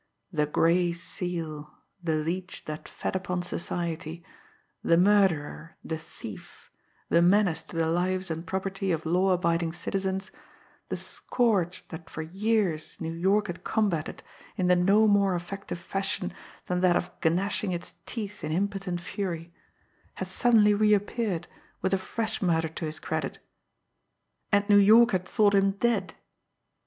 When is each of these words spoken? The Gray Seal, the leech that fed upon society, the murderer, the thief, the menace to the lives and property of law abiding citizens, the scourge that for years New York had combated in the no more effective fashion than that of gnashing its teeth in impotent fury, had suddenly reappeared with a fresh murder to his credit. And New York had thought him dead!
The 0.33 0.47
Gray 0.47 0.93
Seal, 0.93 1.75
the 2.03 2.15
leech 2.15 2.65
that 2.65 2.87
fed 2.89 3.15
upon 3.15 3.43
society, 3.43 4.25
the 4.83 4.97
murderer, 4.97 5.77
the 5.85 5.99
thief, 5.99 6.71
the 7.09 7.21
menace 7.21 7.61
to 7.61 7.75
the 7.75 7.85
lives 7.85 8.31
and 8.31 8.43
property 8.47 8.91
of 8.91 9.05
law 9.05 9.29
abiding 9.31 9.73
citizens, 9.73 10.31
the 10.89 10.97
scourge 10.97 11.87
that 11.89 12.09
for 12.09 12.23
years 12.23 12.99
New 12.99 13.11
York 13.11 13.45
had 13.45 13.63
combated 13.63 14.23
in 14.57 14.65
the 14.65 14.75
no 14.75 15.05
more 15.07 15.35
effective 15.35 15.77
fashion 15.77 16.33
than 16.65 16.81
that 16.81 16.95
of 16.95 17.11
gnashing 17.23 17.71
its 17.71 17.93
teeth 18.07 18.43
in 18.43 18.51
impotent 18.51 19.01
fury, 19.01 19.53
had 20.15 20.27
suddenly 20.27 20.73
reappeared 20.73 21.47
with 21.83 21.93
a 21.93 21.99
fresh 21.99 22.41
murder 22.41 22.69
to 22.69 22.85
his 22.85 22.99
credit. 22.99 23.37
And 24.51 24.67
New 24.67 24.77
York 24.79 25.11
had 25.11 25.27
thought 25.29 25.53
him 25.53 25.73
dead! 25.73 26.15